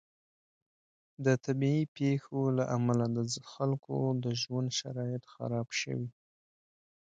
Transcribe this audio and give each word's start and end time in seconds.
د 1.25 1.27
طبعي 1.45 1.79
پیښو 1.97 2.39
له 2.57 2.63
امله 2.77 3.05
د 3.15 3.17
خلکو 3.53 3.95
د 4.23 4.25
ژوند 4.41 4.69
شرایط 4.79 5.23
خراب 5.33 5.67
شوي. 5.79 6.09